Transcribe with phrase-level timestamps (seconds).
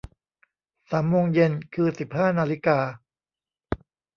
[0.89, 2.79] สามโมงเย็น คือสิบห้านาฬิกา